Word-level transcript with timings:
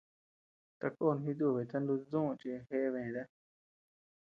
Takon 0.79 1.17
jitubita 1.25 1.77
nutdüu 1.81 2.29
chi 2.39 2.51
jeʼe 2.67 2.87
bëta. 2.93 3.23